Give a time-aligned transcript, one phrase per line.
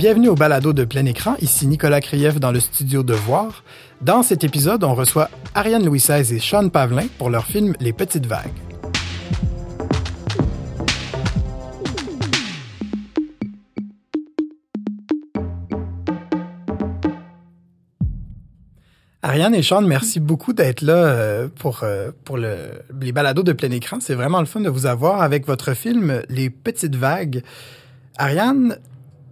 [0.00, 3.62] Bienvenue au balado de plein écran, ici Nicolas Kriev dans le studio de Voir.
[4.00, 7.92] Dans cet épisode, on reçoit Ariane Louis XVI et Sean Pavelin pour leur film Les
[7.92, 8.48] Petites Vagues.
[19.22, 22.10] Ariane et Sean, merci beaucoup d'être là euh, pour, euh,
[23.02, 23.98] les balados de plein écran.
[24.00, 27.42] C'est vraiment le fun de vous avoir avec votre film Les Petites Vagues.
[28.16, 28.78] Ariane,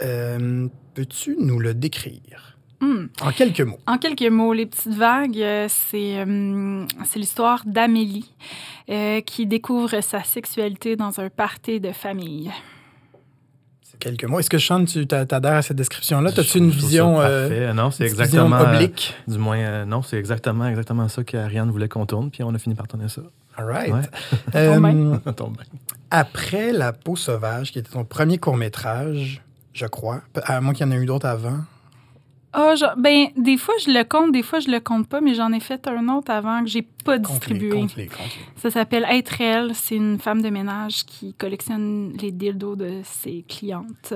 [0.02, 2.56] euh, peux-tu nous le décrire?
[2.80, 3.06] Hmm.
[3.22, 3.80] en quelques mots?
[3.88, 8.32] En quelques mots, Les Petites Vagues, euh, c'est euh, c'est l'histoire d'Amélie
[8.88, 12.52] euh, qui découvre sa sexualité dans un party de famille.
[13.82, 14.38] C'est quelques mots.
[14.38, 16.30] Est-ce que Sean, tu t'a- t'adhères à cette description-là?
[16.36, 17.74] As-tu une vision, euh, parfait.
[17.74, 18.54] Non, c'est exactement.
[18.56, 19.12] euh, oblique?
[19.26, 22.58] du moins, euh, non, c'est exactement, exactement ça qu'Ariane voulait qu'on tourne, puis on a
[22.58, 23.22] fini par tourner ça.
[23.56, 23.92] All right.
[23.92, 24.02] Ouais.
[24.54, 25.16] Euh,
[26.12, 29.42] après La peau sauvage, qui était ton premier court-métrage,
[29.78, 31.58] je crois, à moins qu'il y en ait eu d'autres avant.
[32.54, 35.52] Ah, ben, des fois je le compte, des fois je le compte pas, mais j'en
[35.52, 37.86] ai fait un autre avant que j'ai pas distribué.
[38.56, 39.72] Ça s'appelle Être réel.
[39.74, 44.14] C'est une femme de ménage qui collectionne les dildos de ses clientes.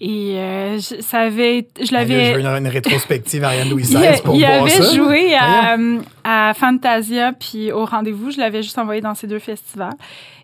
[0.00, 2.34] Et euh, je, ça avait, je l'avais.
[2.34, 4.94] Je veux une, une rétrospective Ariane Louis XVI pour il voir avait ça.
[4.94, 5.76] joué à,
[6.24, 8.30] à Fantasia puis au rendez-vous.
[8.30, 9.94] Je l'avais juste envoyé dans ces deux festivals.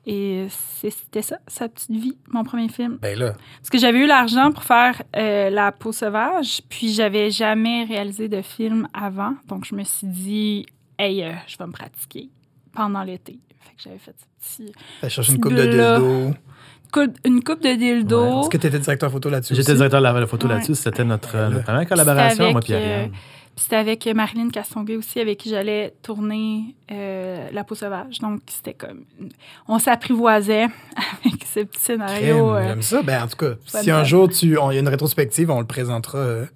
[0.07, 2.99] Et c'est- c'était ça, sa petite vie, mon premier film.
[3.01, 7.31] Ben là, Parce que j'avais eu l'argent pour faire euh, La peau sauvage, puis j'avais
[7.31, 9.35] jamais réalisé de film avant.
[9.49, 10.67] Donc je me suis dit,
[10.99, 12.29] hey, euh, je vais me pratiquer
[12.73, 13.39] pendant l'été.
[13.61, 14.73] Fait que j'avais fait ce petit.
[15.01, 16.35] t'as cherché une coupe de dildo.
[17.25, 18.41] Une coupe de dildo.
[18.43, 20.55] Est-ce que tu étais directeur photo là-dessus J'étais directeur de la, photo Ouais.
[20.55, 20.75] là-dessus.
[20.77, 23.07] C'était notre, Ouais, euh, notre première collaboration, avec, moi euh.
[23.09, 23.19] Puis
[23.57, 28.19] c'était avec Marilyn Castonguay aussi, avec qui j'allais tourner euh, La peau sauvage.
[28.19, 29.05] Donc, c'était comme.
[29.69, 30.65] On s'apprivoisait
[31.25, 32.55] avec ce petit scénario.
[32.55, 33.03] Euh, J'aime ça.
[33.03, 36.19] Ben, en tout cas, si un jour il y a une rétrospective, on le présentera
[36.19, 36.47] euh,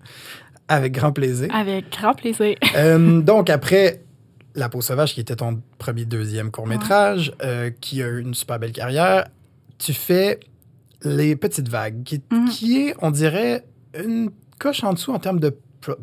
[0.69, 1.55] avec grand plaisir.
[1.55, 2.57] avec grand plaisir.
[3.25, 4.03] Donc, après
[4.55, 7.33] La peau sauvage, qui était ton premier, deuxième court-métrage,
[7.81, 9.29] qui a eu une super belle carrière,
[9.79, 10.41] tu fais
[11.03, 12.49] Les Petites Vagues, qui, Mhm.
[12.49, 13.65] qui est, on dirait,
[13.97, 15.57] une coche en dessous en termes de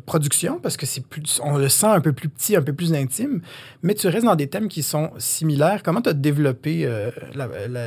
[0.06, 2.94] production, parce que c'est plus, on le sent un peu plus petit, un peu plus
[2.94, 3.42] intime,
[3.82, 5.82] mais tu restes dans des thèmes qui sont similaires.
[5.82, 7.10] Comment tu as développé euh,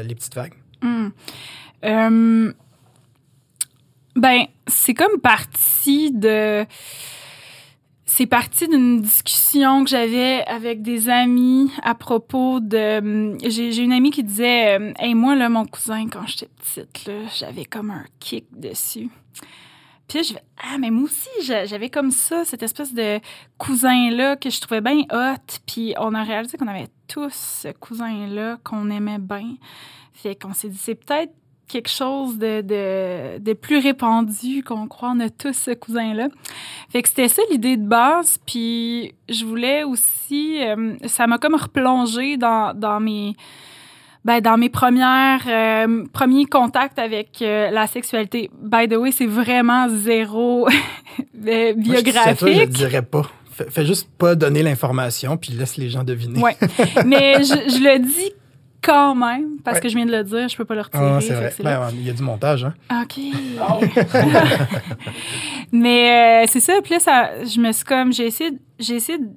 [0.04, 0.54] Les Petites Vagues?
[0.82, 1.10] Hmm.
[1.86, 2.54] Euh,
[4.16, 6.66] ben, c'est comme parti de.
[8.06, 12.98] C'est parti d'une discussion que j'avais avec des amis à propos de.
[13.00, 17.10] hum, J'ai une amie qui disait euh, Hey, moi, là, mon cousin, quand j'étais petite,
[17.38, 19.10] j'avais comme un kick dessus.
[20.10, 23.20] Puis là, je Ah, mais moi aussi, j'a- j'avais comme ça, cette espèce de
[23.58, 25.60] cousin-là que je trouvais bien hot.
[25.66, 27.32] Puis on a réalisé qu'on avait tous
[27.64, 29.56] ce cousin-là qu'on aimait bien.
[30.14, 31.32] Fait qu'on s'est dit, c'est peut-être
[31.68, 35.12] quelque chose de, de, de plus répandu qu'on croit.
[35.16, 36.28] On a tous ce cousin-là.
[36.90, 38.40] Fait que c'était ça l'idée de base.
[38.46, 40.62] Puis je voulais aussi...
[40.64, 43.36] euh, ça m'a comme replongé dans, dans mes...
[44.26, 48.52] Ben, dans mes premières euh, premiers contacts avec euh, la sexualité.
[48.62, 50.72] By the way, c'est vraiment zéro euh,
[51.38, 52.70] Moi, je- toi, je le biographique.
[52.70, 53.24] dirais pas.
[53.52, 56.40] Fais, fais juste pas donner l'information, puis laisse les gens deviner.
[56.42, 56.56] Ouais.
[57.06, 58.32] Mais je, je le dis
[58.82, 59.82] quand même, parce Ouais.
[59.84, 61.04] que je viens de le dire, je peux pas le retirer.
[61.04, 61.54] Ah, c'est vrai.
[61.64, 62.74] Ben, il y a du montage, hein?
[63.02, 63.20] OK.
[65.72, 66.74] Mais euh, c'est ça.
[66.84, 69.28] Puis là, ça, je me suis comme, j'ai essayé, de- j'ai essayé de,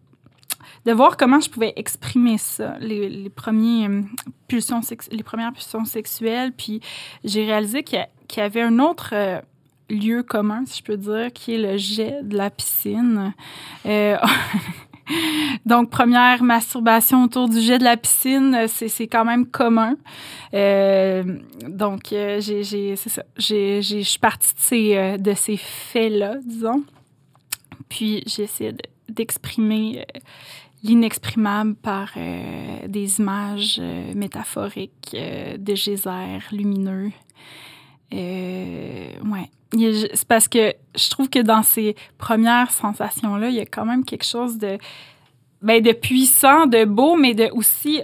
[0.84, 4.03] de voir comment je pouvais exprimer ça, les, premiers euh,
[4.48, 6.53] pulsions, les premières pulsions sexuelles.
[6.53, 6.81] Puis
[7.25, 8.04] j'ai réalisé qu'il
[8.37, 9.41] y, avait un autre euh,
[9.88, 13.32] lieu commun, si je peux dire, qui est le jet de la piscine.
[13.87, 14.16] Euh,
[15.66, 19.97] Donc, première masturbation autour du jet de la piscine, c'est quand même commun.
[20.53, 23.25] Donc, c'est ça.
[23.37, 26.84] Je suis partie de ces, de ces faits-là, disons.
[27.88, 28.76] Puis, de-
[29.12, 30.06] d'exprimer
[30.82, 37.12] l'inexprimable par euh, des images euh, métaphoriques euh, de geysers lumineux.
[38.12, 39.50] Euh, ouais.
[40.14, 44.05] C'est parce que je trouve que dans ces premières sensations-là, il y a quand même
[44.05, 44.76] quelque chose de,
[45.62, 48.02] ben, de puissant, de beau, mais de aussi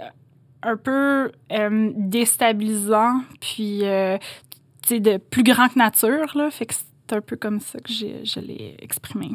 [0.62, 6.38] un peu déstabilisant, puis de plus grand que nature.
[6.38, 6.50] Là.
[6.50, 9.32] Fait que c'est un peu comme ça que je l'ai exprimé.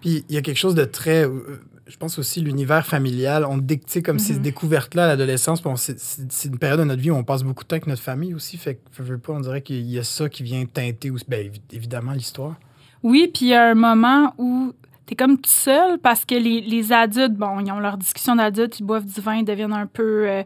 [0.00, 1.24] Puis il y a quelque chose de très.
[1.86, 3.44] Je pense aussi l'univers familial.
[3.44, 4.42] On dit, tu sais, comme ces Mhm.
[4.42, 5.60] découvertes-là à l'adolescence.
[5.60, 7.86] puis on- C'est une période de notre vie où on passe beaucoup de temps avec
[7.86, 8.56] notre famille aussi.
[8.56, 11.24] Fait que, veux, veux pas, on dirait qu'il y a ça qui vient teinter aussi.
[11.28, 12.54] Ben, évi- évidemment, l'histoire.
[13.02, 14.72] Oui, puis il y a un moment où
[15.04, 18.80] t'es comme tout seul parce que les, les adultes, bon, ils ont leur discussion d'adultes,
[18.80, 20.42] ils boivent du vin, ils deviennent un peu euh,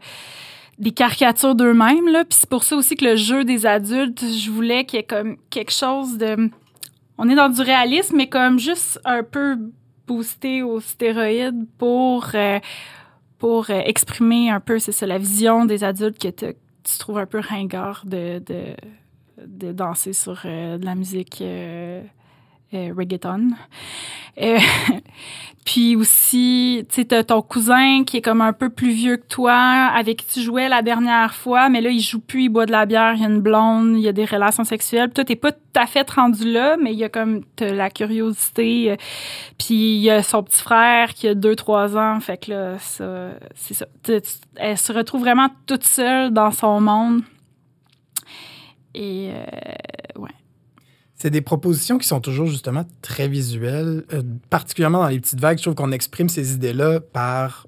[0.77, 2.25] des caricatures d'eux-mêmes, là.
[2.25, 5.05] Puis c'est pour ça aussi que le jeu des adultes, je voulais qu'il y ait
[5.05, 6.49] comme quelque chose de
[7.17, 9.57] on est dans du réalisme, mais comme juste un peu
[10.09, 12.59] boosté aux stéroïdes pour, euh,
[13.37, 16.51] pour euh, exprimer un peu, c'est ça, la vision des adultes que
[16.83, 18.41] tu trouves un peu ringard de,
[19.45, 21.43] de, danser sur euh, de la musique
[22.73, 23.49] euh, reggaeton.
[24.41, 24.59] Euh,
[25.65, 29.53] puis aussi, tu sais, ton cousin qui est comme un peu plus vieux que toi,
[29.53, 32.71] avec qui tu jouais la dernière fois, mais là, il joue plus, il boit de
[32.71, 35.07] la bière, il y a une blonde, il y a des relations sexuelles.
[35.07, 37.89] Puis toi, t'es pas tout à fait rendu là, mais il y a comme la
[37.89, 38.91] curiosité.
[38.91, 38.95] euh,
[39.57, 42.19] puis il y a son petit frère qui a deux, trois ans.
[42.19, 43.85] Fait que là, ça, c'est ça.
[44.55, 47.21] Elle se retrouve vraiment toute seule dans son monde.
[48.93, 50.29] Et euh, ouais.
[51.21, 55.57] C'est des propositions qui sont toujours justement très visuelles, euh, particulièrement dans les petites vagues.
[55.57, 57.67] Je trouve qu'on exprime ces idées-là par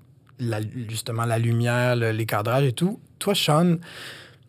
[0.87, 2.99] justement la lumière, le- les cadrages et tout.
[3.19, 3.75] Toi, Sean,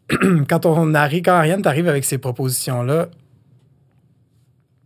[0.49, 3.09] quand on arrive, quand Ariane t'arrive avec ces propositions-là,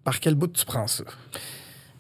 [0.03, 1.05] par quel bout tu prends ça?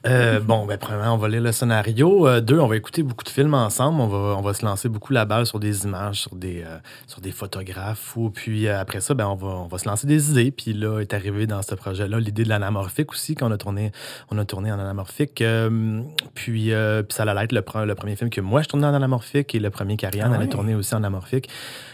[0.06, 2.28] Euh, bon, ben, premièrement, on va lire le scénario.
[2.28, 4.00] Euh, deux, on va écouter beaucoup de films ensemble.
[4.00, 6.78] On va, on va se lancer beaucoup la balle sur des images, sur des, euh,
[7.08, 8.16] sur des photographes.
[8.16, 10.50] Ou, puis après ça, ben, on, va, on va se lancer des idées.
[10.52, 13.90] Puis là, est arrivé dans ce projet-là l'idée de l'anamorphique aussi, qu'on a tourné,
[14.30, 15.42] on a tourné en anamorphique.
[16.34, 16.72] Puis, puis
[17.10, 19.58] ça allait être le, pre- le premier film que moi, je tournais en anamorphique et
[19.58, 21.48] le premier qu'Ariane Ah allait tourner aussi en anamorphique.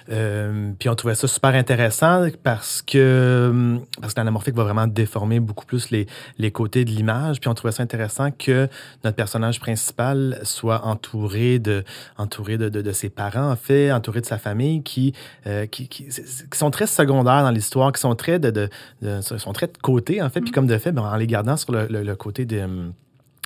[0.07, 5.65] Puis on trouvait ça super intéressant parce que, parce que l'anamorphique va vraiment déformer beaucoup
[5.65, 6.07] plus les,
[6.37, 7.41] les côtés de l'image.
[7.41, 8.69] Puis on trouvait ça intéressant que
[9.05, 11.85] notre personnage principal soit entouré de,
[12.19, 15.13] entouré de, de, de ses parents, en fait, entouré de sa famille, qui,
[15.47, 18.69] euh, qui, qui, qui sont très secondaires dans l'histoire, qui sont très de, de,
[19.03, 20.41] de- sont très de côté, en fait.
[20.41, 22.93] Puis comme de fait, ben, en les gardant sur le, le, le côté de hum,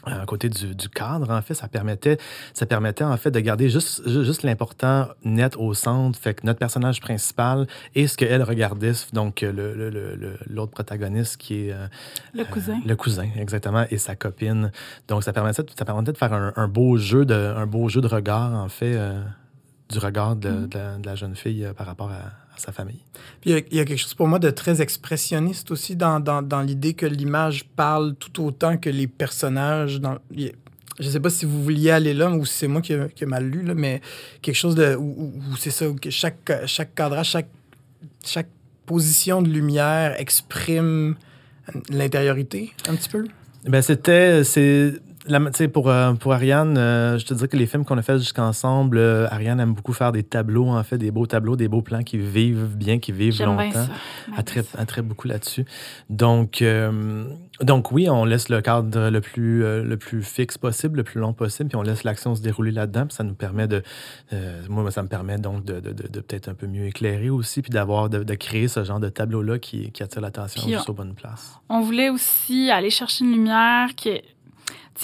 [0.07, 2.17] à côté du, du cadre, en fait, ça permettait,
[2.55, 6.19] ça permettait en fait de garder juste, ju- juste l'important net au centre.
[6.19, 10.71] Fait que notre personnage principal et ce qu'elle regardait, donc euh, le- le- le- l'autre
[10.73, 11.87] protagoniste qui est euh,
[12.35, 12.81] Le cousin.
[12.87, 14.71] le cousin, exactement, et sa copine.
[15.09, 18.01] Donc, ça permettait, ça permettait de faire un, un beau jeu de, un beau jeu
[18.01, 19.21] de regard, en fait, euh,
[19.91, 20.67] du regard de, Mm.
[20.69, 23.01] de la, de la jeune fille euh, par rapport à, à sa famille.
[23.41, 25.95] Puis il y, a, il y a quelque chose pour moi de très expressionniste aussi
[25.97, 30.01] dans, dans, dans l'idée que l'image parle tout autant que les personnages.
[30.01, 30.17] Dans,
[30.99, 33.45] je sais pas si vous vouliez aller là ou si c'est moi qui ai mal
[33.49, 34.01] lu, là, mais
[34.43, 34.95] quelque chose de.
[34.97, 37.49] où, où- où c'est ça, où que chaque, chaque cadrage, chaque,
[38.25, 38.49] chaque
[38.87, 41.17] position de lumière exprime
[41.91, 43.27] l'intériorité un petit peu?
[43.65, 44.43] Ben, c'était.
[44.45, 44.95] C'est.
[45.29, 48.19] La- Pour, euh, pour Ariane, euh, je te dirais que les films qu'on a fait
[48.19, 51.83] jusqu'ensemble, euh, Ariane aime beaucoup faire des tableaux, en fait, des beaux tableaux, des beaux
[51.83, 53.33] plans qui vivent bien, qui vivent
[53.73, 53.87] longtemps.
[53.87, 53.93] ça.
[54.37, 55.65] Elle traite, elle traite beaucoup là-dessus.
[56.11, 56.63] Donc,
[57.61, 61.33] donc oui, on laisse le cadre le plus, le plus fixe possible, le plus long
[61.33, 63.07] possible, puis on laisse l'action se dérouler là-dedans.
[63.07, 63.83] Puis ça nous permet de,
[64.69, 67.63] moi, ça me permet donc de, de, de- de peut-être un peu mieux éclairer aussi,
[67.63, 70.95] puis d'avoir, de, créer ce genre de tableau-là qui, qui attire l'attention juste on- aux
[70.95, 71.59] bonnes places.
[71.69, 74.11] On voulait aussi aller chercher une lumière qui.
[74.11, 74.23] Sais,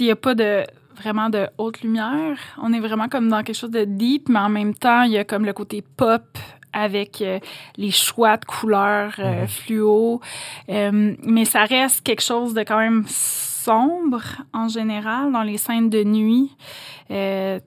[0.01, 0.65] il n'y a pas de
[0.97, 2.37] vraiment de haute lumière.
[2.63, 5.19] On est vraiment comme dans quelque chose de deep, mais en même temps, il y
[5.19, 6.39] a comme le côté pop
[6.75, 7.39] avec euh,
[7.77, 10.21] les choix de couleurs euh, fluo.
[10.69, 14.23] Euh, mais ça reste quelque chose de quand même sombre
[14.53, 16.57] en général dans les scènes de nuit.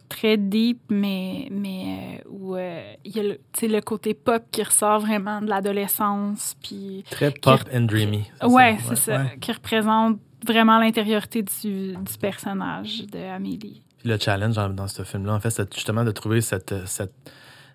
[0.09, 5.39] Très deep, mais, mais où il y a le, le côté pop qui ressort vraiment
[5.39, 6.55] de l'adolescence.
[6.63, 8.23] Puis Très pop and dreamy.
[8.41, 9.17] ça, Ouais, c'est ça.
[9.17, 9.37] ouais.
[9.39, 13.81] Qui représente vraiment l'intériorité du, du personnage de Amélie.
[13.99, 17.13] Puis le challenge dans, ce film-là, en fait, c'est justement de trouver cette, cette,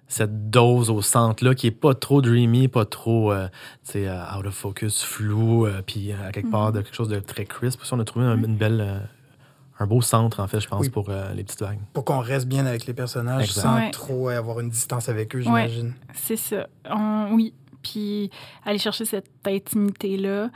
[0.09, 3.49] cette dose au centre-là qui est pas trop dreamy, pas trop, euh,
[3.97, 7.21] euh, out of focus, flou, euh, puis euh, à quelque part de quelque chose de
[7.21, 7.81] très crisp.
[7.81, 8.99] Puis on a trouvé un, une belle, euh,
[9.79, 10.91] un beau centre, en fait, je pense, Oui.
[10.91, 11.79] pour euh, les petites vagues.
[11.95, 13.91] Pour qu'on reste bien avec les personnages sans Ouais.
[13.93, 15.45] trop avoir une distance avec eux, Ouais.
[15.69, 15.95] j'imagine.
[16.15, 16.67] C'est ça.
[16.91, 17.55] On- oui.
[17.83, 18.31] Puis
[18.67, 20.51] aller chercher cette intimité-là.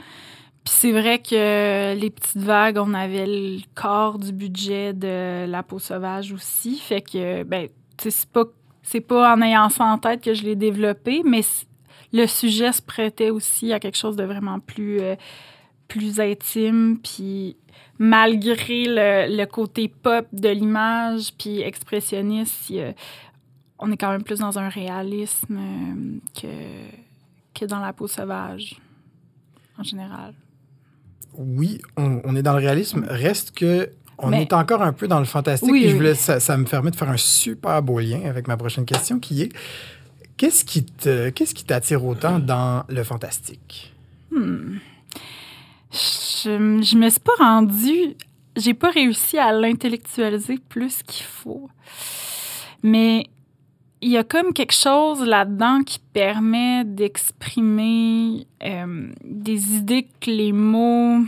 [0.65, 5.63] Puis c'est vrai que les petites vagues, on avait le corps du budget de La
[5.63, 6.79] peau sauvage aussi.
[6.79, 7.69] Fait que, ben,
[7.99, 8.45] c'est pas,
[8.83, 11.43] c'est pas en ayant ça en tête que je l'ai développé, mais
[12.13, 15.17] le sujet se prêtait aussi à quelque chose de vraiment plus, euh,
[15.87, 16.99] plus intime.
[17.03, 17.57] Puis
[17.99, 22.73] malgré le, le côté pop de l'image, puis expressionniste,
[23.79, 28.77] on est quand même plus dans un réalisme euh, que, que dans La peau sauvage,
[29.79, 30.35] en général.
[31.37, 33.05] Oui, on, on est dans le réalisme.
[33.09, 35.69] Reste que on Mais- est encore un peu dans le fantastique.
[35.71, 35.95] Oui, je oui.
[35.95, 39.19] voulais, ça, ça me permet de faire un super beau lien avec ma prochaine question
[39.19, 39.53] qui est
[40.37, 43.93] qu'est-ce qui te, qu'est-ce qui t'attire autant dans le fantastique?
[44.31, 44.77] Hmm.
[45.93, 48.15] Je, je me suis pas rendue.
[48.57, 51.69] J'ai pas réussi à l'intellectualiser plus qu'il faut.
[52.83, 53.27] Mais
[54.05, 60.53] il y a comme quelque chose là-dedans qui permet d'exprimer euh, des idées que les
[60.53, 61.25] mots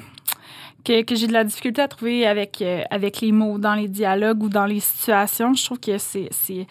[0.84, 3.88] que, que j'ai de la difficulté à trouver avec, euh, avec les mots dans les
[3.88, 5.54] dialogues ou dans les situations.
[5.54, 6.66] Je trouve que c'est, c'est,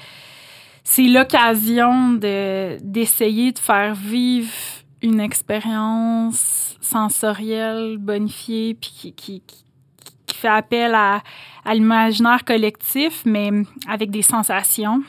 [0.83, 4.53] c'est l'occasion de, d'essayer de faire vivre
[5.01, 9.65] une expérience sensorielle bonifiée puis qui, qui, qui,
[10.27, 11.23] qui fait appel à,
[11.65, 13.49] à l'imaginaire collectif, mais
[13.87, 15.01] avec des sensations.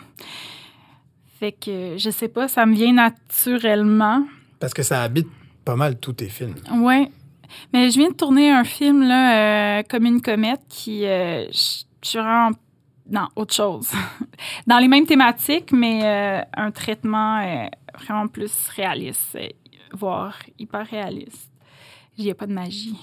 [1.38, 4.26] Fait que, je sais pas, ça me vient naturellement.
[4.58, 5.28] Parce que ça habite
[5.64, 6.54] pas mal tous tes films.
[6.72, 7.10] Ouais.
[7.72, 11.04] Mais je viens de tourner un film, là, euh, comme une comète, qui.
[11.04, 12.18] Euh, je suis.
[13.08, 13.90] Non, autre chose.
[14.66, 17.66] Dans les mêmes thématiques, mais euh, un traitement euh,
[17.98, 19.38] vraiment plus réaliste,
[19.92, 21.50] voire hyper réaliste.
[22.18, 22.96] Il n'y a pas de magie.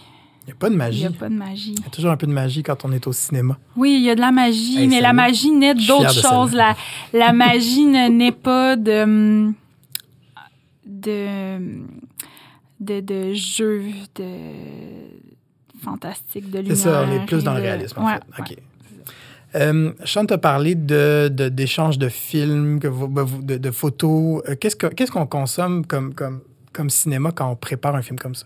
[0.45, 1.00] Il n'y a pas de Il magie.
[1.00, 1.73] n'y a pas de magie.
[1.77, 3.57] Il y a toujours un peu de magie quand on est au cinéma.
[3.77, 6.53] Oui, il y a de la magie, Hey, mais la magie naît d'autres de choses.
[6.53, 6.75] La,
[7.13, 9.53] la magie ne naît pas de,
[10.85, 11.57] de,
[12.79, 13.83] de, de jeux
[14.15, 14.25] de
[15.81, 16.77] fantastique, de C'est lumière.
[16.77, 18.41] ça, on est plus dans le de- réalisme, en Ouais, fait.
[18.53, 18.57] OK.
[19.55, 24.41] Euh, Sean t'a parlé de, de- d'échanges de films, que vous- ben, de, de photos.
[24.50, 28.17] Euh, qu'est-ce, que, qu'est-ce qu'on consomme comme, comme, comme cinéma quand on prépare un film
[28.17, 28.45] comme ça?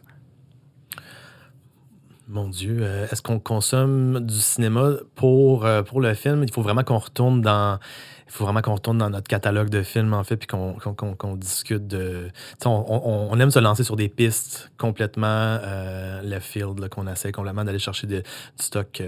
[2.30, 6.44] Mon Dieu, euh, est-ce qu'on consomme du cinéma pour, euh, le film?
[6.44, 7.80] Il faut vraiment qu'on retourne dans.
[8.94, 12.30] Notre catalogue de films, en fait, puis qu'on, discute de.
[12.66, 17.80] On, aime se lancer sur des pistes complètement euh, left field, qu'on essaie complètement d'aller
[17.80, 18.22] chercher du
[18.58, 19.02] stock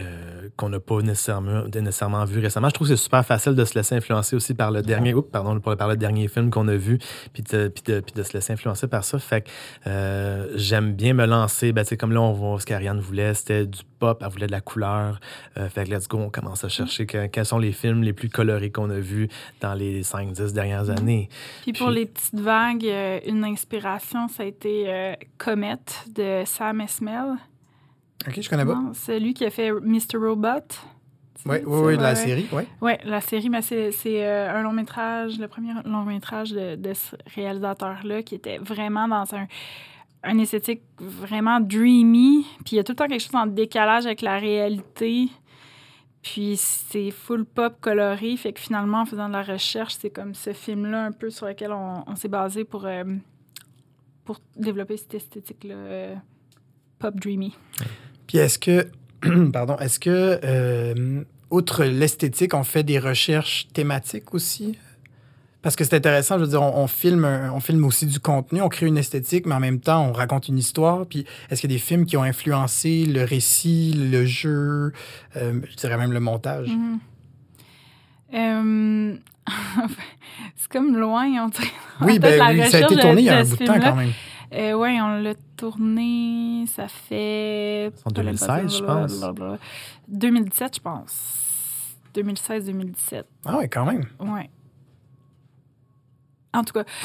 [0.00, 2.68] euh, qu'on n'a pas nécessairement, nécessairement vu récemment.
[2.68, 5.30] Je trouve que c'est super facile de se laisser influencer aussi par le dernier, oups,
[5.30, 6.98] pardon, pour par le dernier film qu'on a vu,
[7.32, 9.18] puis de, puis de, puis de se laisser influencer par ça.
[9.18, 9.50] Fait que
[9.86, 11.72] euh, j'aime bien me lancer.
[11.72, 14.60] Ben, comme là, on voit ce qu'Ariane voulait, c'était du pop, elle voulait de la
[14.60, 15.20] couleur.
[15.58, 18.12] Euh, fait que let's go, on commence à chercher que- quels sont les films les
[18.12, 19.28] plus colorés qu'on a vus
[19.60, 21.28] dans les 5-10 dernières années.
[21.62, 22.84] Puis pour les petites vagues,
[23.26, 25.76] une inspiration, ça a été Comet
[26.14, 27.36] de Sam Esmail.
[28.26, 28.74] OK, je connais pas.
[28.74, 30.16] Non, Celui qui a fait Mr.
[30.16, 30.74] Robot.
[31.46, 32.62] Oui, oui, oui, de la série, oui.
[32.80, 36.74] Oui, la série, mais c'est c'est, euh, un long métrage, le premier long métrage de,
[36.76, 39.46] de ce réalisateur-là qui était vraiment dans un,
[40.22, 42.46] un esthétique vraiment dreamy.
[42.64, 45.28] Puis il y a tout le temps quelque chose en décalage avec la réalité.
[46.22, 48.34] Puis c'est full pop coloré.
[48.38, 51.46] Fait que finalement, en faisant de la recherche, c'est comme ce film-là un peu sur
[51.46, 53.04] lequel on, on s'est basé pour, euh,
[54.24, 56.14] pour développer cette esthétique-là euh,
[56.98, 57.54] pop dreamy.
[58.26, 58.86] Puis est-ce que,
[59.52, 64.78] pardon, est-ce que, euh, outre l'esthétique, on fait des recherches thématiques aussi?
[65.62, 68.20] Parce que c'est intéressant, je veux dire, on, on filme, un- on filme aussi du
[68.20, 71.06] contenu, on crée une esthétique, mais en même temps, on raconte une histoire.
[71.06, 74.92] Puis est-ce qu'il y a des films qui ont influencé le récit, le jeu,
[75.36, 76.68] euh, je dirais même le montage?
[76.68, 76.98] Mhm.
[78.34, 79.16] Euh,
[80.56, 83.44] c'est comme loin, Peut-être ben la oui, ça a été tourné il y a un
[83.44, 84.10] bout de temps quand même.
[84.54, 87.90] Euh, oui, on l'a tourné, ça fait...
[88.04, 89.20] En 2016, je pense.
[90.08, 91.96] 2017, je pense.
[92.14, 94.04] 2016-2017, Ah oui, quand même.
[94.20, 94.48] ouais.
[96.52, 96.84] En tout cas.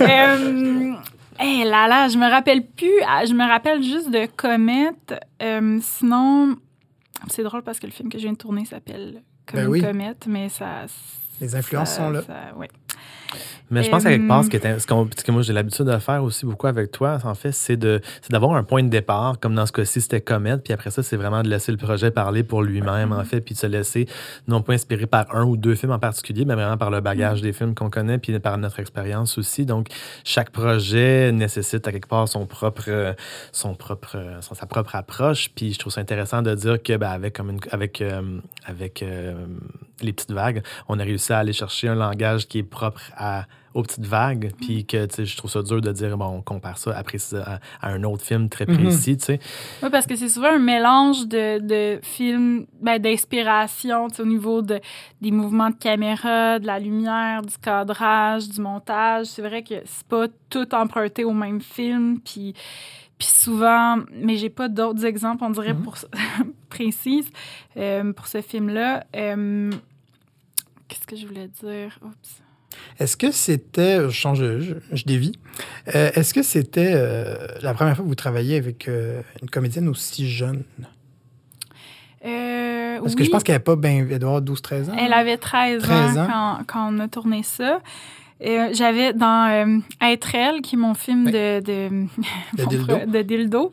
[0.00, 0.92] euh,
[1.38, 2.92] hey, là, là, je me rappelle plus.
[3.08, 4.90] ah, Je me rappelle juste de Comet.
[5.42, 6.56] Euh, sinon,
[7.28, 9.22] c'est drôle parce que le film que je viens de tourner s'appelle
[9.54, 9.80] Ben oui.
[9.80, 10.84] comète, mais ça...
[11.40, 12.20] Les influences ça- sont là.
[12.56, 12.68] ouais.
[13.72, 14.86] Mais je pense qu'à quelque part, ce, qui est- ce,
[15.24, 17.76] que moi j'ai l'habitude de faire aussi beaucoup avec toi, en fait, c'est
[18.28, 21.16] d'avoir un point de départ, comme dans ce cas-ci, c'était Comet, puis après ça, c'est
[21.16, 24.08] vraiment de laisser le projet parler pour lui-même, en fait, puis de se laisser
[24.48, 27.42] non pas inspiré par un ou deux films en particulier, mais vraiment par le bagage
[27.42, 29.64] des films qu'on connaît, puis par notre expérience aussi.
[29.66, 29.86] Donc,
[30.24, 33.14] chaque projet nécessite à quelque part son propre,
[33.52, 37.10] son propre, son- sa propre approche, puis je trouve ça intéressant de dire que, ben,
[37.10, 39.46] avec, comme une, avec, euh, avec euh,
[40.02, 43.44] les petites vagues, on a réussi à aller chercher un langage qui est propre à
[43.72, 46.42] aux petites vagues, puis que tu sais, je trouve ça dur de dire, bon, on
[46.42, 48.74] compare ça à, à un autre film très Mhm.
[48.76, 49.38] précis, tu sais.
[49.80, 54.26] Oui, parce que c'est souvent un mélange de, de films, ben, d'inspiration, tu sais, au
[54.26, 54.80] niveau de,
[55.20, 59.26] des mouvements de caméra, de la lumière, du cadrage, du montage.
[59.26, 62.54] C'est vrai que c'est pas tout emprunté au même film, puis,
[63.18, 65.82] puis souvent, mais j'ai pas d'autres exemples, on dirait, Mhm.
[65.84, 65.94] pour
[66.70, 67.30] précises
[67.76, 69.04] euh, pour ce film-là.
[69.14, 69.70] Euh,
[70.88, 71.96] Qu'est-ce que je voulais dire?
[72.04, 72.42] Oups.
[73.00, 75.32] Est-ce que c'était, je change, je, je dévie,
[75.94, 79.88] Euh, est-ce que c'était euh, la première fois que vous travailliez avec euh, une comédienne
[79.88, 80.62] aussi jeune?
[83.02, 84.96] Parce que je pense qu'elle n'avait pas ben, elle doit avoir 12-13 ans.
[84.98, 86.22] Elle avait 13, 13 ans.
[86.22, 87.80] ans, Quand, quand on a tourné ça.
[88.42, 91.32] J'avais dans Être elle, qui est mon film Oui.
[91.32, 91.88] de, de,
[92.56, 92.84] De mon dildo.
[92.84, 93.72] frère- de dildo,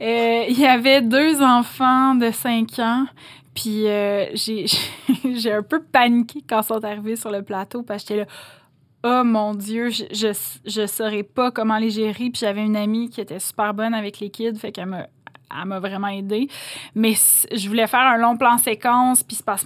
[0.00, 3.06] il y avait deux enfants de 5 ans.
[3.54, 4.66] Puis euh, j'ai
[5.36, 8.26] j'ai un peu paniqué quand ils sont arrivés sur le plateau parce que j'étais là.
[9.04, 10.32] Oh mon Dieu, je,
[10.64, 12.30] je, saurais pas comment les gérer.
[12.30, 15.06] Puis j'avais une amie qui était super bonne avec les kids, fait qu'elle m'a,
[15.50, 16.48] elle m'a vraiment aidée.
[16.94, 19.62] Mais je voulais faire un long plan séquence, puis se passe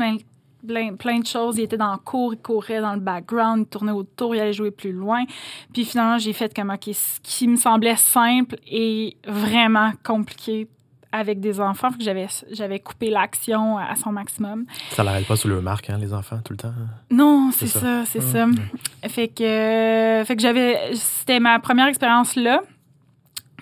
[0.67, 1.57] plein, plein, de choses.
[1.57, 4.53] Il était dans le cours, il courait dans le background, il tournait autour, il allait
[4.53, 5.25] jouer plus loin.
[5.73, 10.67] Puis finalement, j'ai fait comme, ce qui me semblait simple et vraiment compliqué
[11.13, 14.67] avec des enfants, que j'avais, j'avais coupé l'action à son maximum.
[14.91, 16.75] Ça l'arrête pas sous le marque, hein, les enfants, tout le temps.
[17.11, 18.47] Non, c'est ça, c'est ça.
[18.47, 18.57] Mm.
[19.09, 22.61] Fait que, euh, fait que j'avais, c'était ma première expérience là,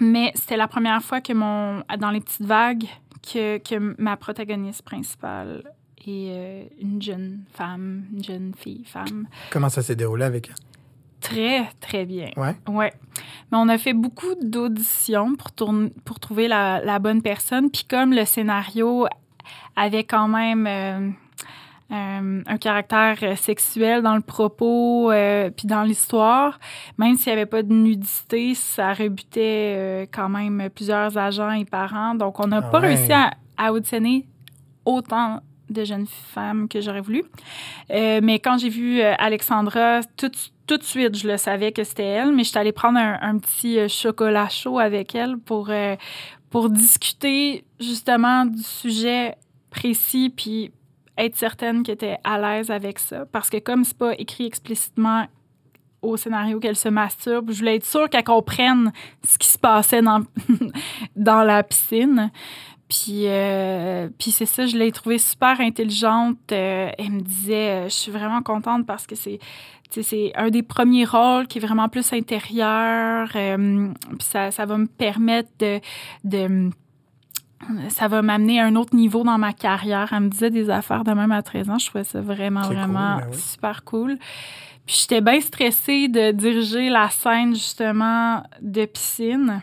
[0.01, 2.85] mais c'était la première fois que mon, dans les petites vagues,
[3.23, 5.63] que, que ma protagoniste principale
[6.07, 10.55] est euh, une jeune femme, une jeune fille, femme, Comment ça s'est déroulé avec elle?
[11.21, 12.31] très très bien.
[12.37, 12.55] Ouais?
[12.69, 12.93] Ouais.
[13.51, 17.71] Mais on a fait beaucoup d'auditions pour, tourner, pour trouver la, la bonne personne.
[17.71, 19.07] Puis comme le scénario
[19.77, 21.11] avait quand même euh,
[21.93, 26.59] euh, un caractère euh, sexuel dans le propos, euh, puis dans l'histoire,
[26.99, 32.15] même s'il n'y avait pas de nudité, ça rebutait quand même plusieurs agents et parents.
[32.15, 32.89] Donc on n'a Ah pas ouais.
[32.89, 34.27] réussi à, à auditionner
[34.85, 35.41] autant
[35.71, 37.25] de jeunes femmes que j'aurais voulu.
[37.91, 40.31] Euh, mais quand j'ai vu euh, Alexandra, tout,
[40.67, 43.79] tout de suite, je le savais que c'était elle, mais j'étais allée prendre un, petit
[43.79, 45.71] euh, chocolat chaud avec elle pour,
[46.51, 49.35] pour discuter justement du sujet
[49.71, 50.71] précis, puis
[51.19, 53.27] être certaine qu'elle était à l'aise avec ça.
[53.27, 55.27] Parce que comme c'est pas écrit explicitement
[56.03, 58.93] au scénario qu'elle se masturbe, je voulais être sûre qu'elle comprenne
[59.27, 60.23] ce qui se passait dans,
[61.17, 62.31] dans la piscine.
[62.89, 66.39] Puis, euh, puis c'est ça, je l'ai trouvée super intelligente.
[66.53, 69.41] Euh, elle me disait, euh, je suis vraiment contente parce que c'est,
[69.91, 73.29] c'est un des premiers rôles qui est vraiment plus intérieur.
[73.35, 75.81] euh, puis ça, ça va me permettre de,
[76.25, 76.71] de
[77.89, 80.13] ça va m'amener à un autre niveau dans ma carrière.
[80.13, 81.79] Elle me disait des affaires de même à 13 ans.
[81.79, 83.39] Je trouvais ça vraiment, cool, vraiment ben oui.
[83.39, 84.19] super cool.
[84.87, 89.63] Puis j'étais bien stressée de diriger la scène, justement, de piscine.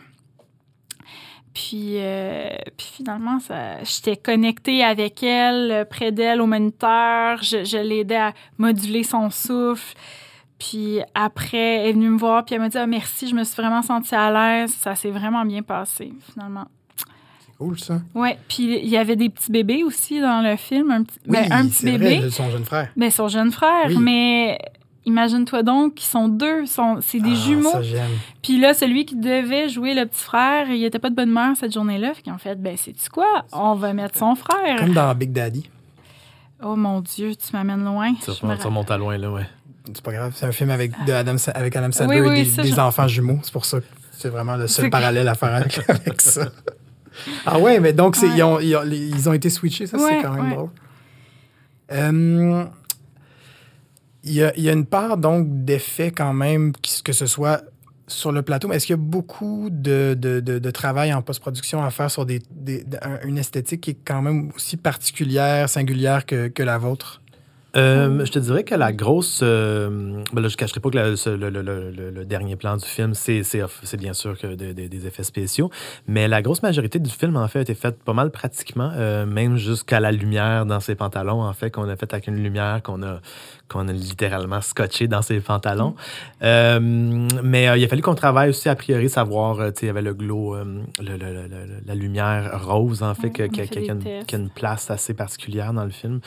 [1.54, 3.38] Puis, euh, puis finalement,
[3.84, 7.40] j'étais connectée avec elle, euh, près d'elle au moniteur.
[7.42, 9.94] Je, je l'aidais à moduler son souffle.
[10.58, 13.44] Puis après, elle est venue me voir, puis elle m'a dit ah, merci, je me
[13.44, 14.72] suis vraiment sentie à l'aise.
[14.74, 16.66] Ça s'est vraiment bien passé, finalement.
[17.58, 18.00] Cool, ça.
[18.14, 20.90] Ouais, puis il y avait des petits bébés aussi dans le film.
[20.90, 22.18] Un petit, ben, un petit c'est bébé.
[22.18, 22.88] Vrai, son jeune frère.
[22.96, 23.96] Ben, son jeune frère, Oui.
[24.00, 24.58] mais
[25.06, 27.70] imagine-toi donc qu'ils sont deux, sont, c'est des Ah, jumeaux.
[27.72, 28.10] Ça, j'aime.
[28.42, 31.56] Puis là, celui qui devait jouer le petit frère, il était pas de bonne humeur
[31.56, 32.12] cette journée-là.
[32.14, 33.44] Fait ont fait, ben, c'est-tu quoi?
[33.52, 34.78] On va mettre son frère.
[34.80, 35.68] Comme dans Big Daddy.
[36.62, 38.14] Oh mon Dieu, tu m'amènes loin.
[38.20, 39.46] Ça monte à loin, là, ouais.
[39.92, 40.32] C'est pas grave.
[40.34, 42.70] C'est un film avec, de Adam, avec Adam Sandler Oui, oui, et des, ça, des
[42.72, 43.38] je- enfants jumeaux.
[43.42, 46.48] C'est pour ça que c'est vraiment le seul parallèle à faire avec, avec ça.
[47.44, 48.28] Ah ouais, mais donc Ouais.
[48.34, 50.54] ils, ont, ils, ont, ils ont été switchés, ça, c'est quand même ouais.
[50.54, 50.70] drôle.
[51.92, 52.64] Euh,
[54.26, 56.72] Il y, a, une part donc d'effet quand même,
[57.04, 57.62] que ce soit
[58.06, 62.10] sur le plateau, mais est-ce qu'il y a beaucoup de, travail en post-production à faire
[62.10, 62.26] sur
[63.22, 67.20] une esthétique qui est quand même aussi particulière, singulière que la vôtre?
[67.76, 69.40] Euh, je te dirais que la grosse.
[69.42, 72.54] euh, ben là, je ne cacherai pas que la- le, le- le- le- le dernier
[72.56, 73.42] plan du film, c'est
[73.98, 75.70] bien sûr que de- de- des effets spéciaux.
[76.06, 79.26] Mais la grosse majorité du film, en fait, a été faite pas mal pratiquement, euh,
[79.26, 82.80] même jusqu'à la lumière dans ses pantalons, en fait, qu'on a fait avec une lumière
[82.82, 83.20] qu'on a,
[83.68, 85.94] qu'on a littéralement scotché dans ses pantalons.
[86.42, 89.90] Euh, mais il a fallu qu'on travaille aussi, a priori, savoir, tu sais, il y
[89.90, 90.56] avait le glow,
[91.86, 95.90] la lumière rose, en fait, que- qui a- a- une- place assez particulière dans le
[95.90, 96.20] film.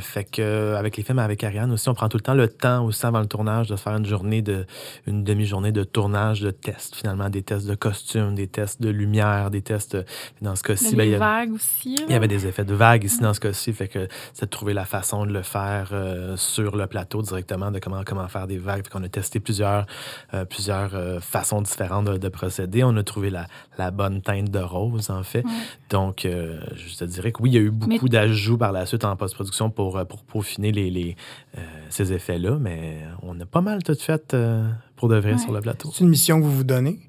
[0.00, 2.48] Fait que euh, avec les films avec Ariane aussi, on prend tout le temps le
[2.48, 4.66] temps aussi avant le tournage de faire une journée de
[5.06, 9.50] une demi-journée de tournage de tests finalement, des tests de costumes, des tests de lumière,
[9.50, 9.96] des tests
[10.42, 11.96] dans ce cas-ci, ben, il y avait- vagues aussi.
[12.06, 14.50] il y avait des effets de vagues ici dans ce cas-ci, fait que c'est de
[14.50, 18.46] trouver la façon de le faire euh, sur le plateau directement, de comment, comment faire
[18.46, 18.84] des vagues.
[18.84, 19.86] Fait qu'on a testé plusieurs,
[20.34, 20.90] euh, plusieurs
[21.22, 22.84] façons différentes de, de procéder.
[22.84, 23.46] On a trouvé la,
[23.78, 25.44] la bonne teinte de rose, en fait.
[25.90, 29.04] Donc, je te dirais que oui, il y a eu beaucoup d'ajouts par la suite
[29.04, 31.16] en post-production pour, pour peaufiner les, les,
[31.56, 35.38] euh, ces effets-là, mais on a pas mal tout fait euh, pour de vrai Ouais.
[35.38, 35.90] sur le plateau.
[35.92, 37.00] C'est une mission que vous vous donnez?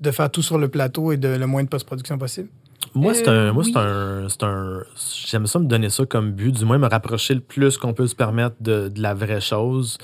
[0.00, 2.48] De faire tout sur le plateau et de le moins de post-production possible?
[2.94, 3.72] Moi, c'est Euh, un, moi, oui.
[3.76, 4.82] un, un,
[5.26, 8.06] j'aime ça me donner ça comme but, du moins me rapprocher le plus qu'on peut
[8.06, 9.96] se permettre de, de la vraie chose,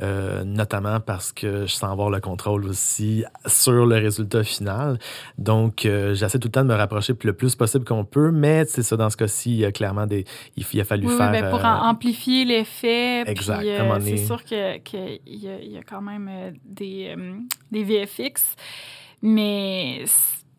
[0.00, 4.98] euh, notamment parce que je sens avoir le contrôle aussi sur le résultat final.
[5.38, 8.64] Donc, euh, j'essaie tout le temps de me rapprocher le plus possible qu'on peut, mais
[8.66, 10.24] c'est ça, dans ce cas-ci, il y a clairement des,
[10.56, 11.30] il, il a fallu Oui, oui, faire.
[11.30, 13.22] ben, pour euh, amplifier l'effet.
[13.30, 13.64] exact,
[14.00, 16.28] c'est sûr qu'il que y, y a quand même
[16.64, 17.14] des,
[17.70, 18.56] des VFX.
[19.24, 20.02] Mais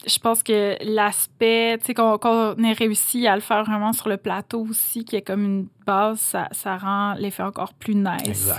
[0.06, 4.18] je pense que l'aspect, tu sais, qu'on ait réussi à le faire vraiment sur le
[4.18, 8.52] plateau aussi, qui est comme une base, ça, ça rend l'effet encore plus nice.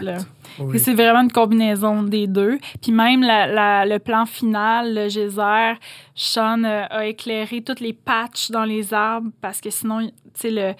[0.76, 2.58] C'est vraiment une combinaison des deux.
[2.82, 5.74] Puis même la, le plan final, le geyser,
[6.14, 10.74] Sean a éclairé toutes les patchs dans les arbres parce que sinon, tu sais, le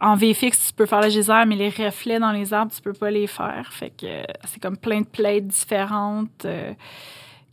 [0.00, 2.92] en VFX, tu peux faire le geyser, mais les reflets dans les arbres, tu peux
[2.92, 3.70] pas les faire.
[3.72, 6.44] Fait que c'est comme plein de plates différentes.
[6.44, 6.72] Euh,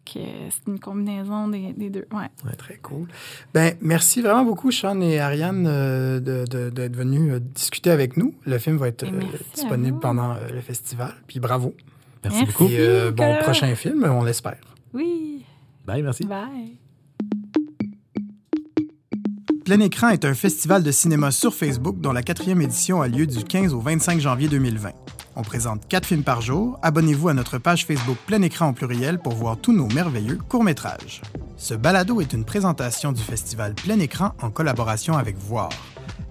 [0.06, 2.06] c'est une combinaison des, deux.
[2.12, 2.30] Ouais.
[2.46, 2.56] ouais.
[2.58, 3.08] très cool.
[3.54, 8.34] Ben, merci vraiment beaucoup, Sean et Ariane, euh, d'être venus euh, discuter avec nous.
[8.46, 9.06] Le film va être
[9.54, 11.14] disponible pendant le festival.
[11.28, 11.76] Puis bravo.
[12.24, 12.68] Merci, beaucoup.
[12.70, 14.62] Et bon prochain film, on l'espère.
[14.94, 15.44] Oui.
[15.86, 16.26] Bye, merci.
[16.26, 16.78] Bye.
[19.66, 23.26] Plein Écran est un festival de cinéma sur Facebook dont la quatrième édition a lieu
[23.26, 24.92] du 15 au 25 janvier 2020.
[25.36, 26.78] On présente quatre films par jour.
[26.82, 31.22] Abonnez-vous à notre page Facebook Plein Écran en pluriel pour voir tous nos merveilleux courts-métrages.
[31.58, 35.70] Ce balado est une présentation du festival Plein Écran en collaboration avec Voir.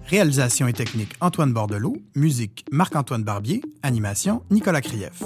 [0.05, 5.23] Réalisation et technique Antoine Bordelot, musique Marc-Antoine Barbier, animation Nicolas Krief.